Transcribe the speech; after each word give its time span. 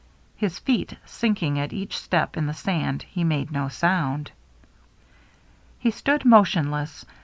His 0.35 0.57
feet 0.57 0.95
sinking 1.05 1.59
at 1.59 1.71
each 1.73 1.95
step 1.95 2.35
in 2.35 2.47
the 2.47 2.55
sand, 2.55 3.03
he 3.03 3.23
made 3.23 3.51
no 3.51 3.67
sound. 3.69 4.31
He 5.77 5.91
stood 5.91 6.25
motionless. 6.25 7.05